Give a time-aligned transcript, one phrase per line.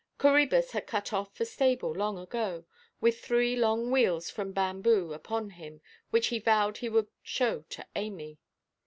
[0.17, 2.65] Coræbus had cut off for stable long ago,
[3.01, 7.85] with three long weals from bamboo upon him, which he vowed he would show to
[7.95, 8.39] Amy.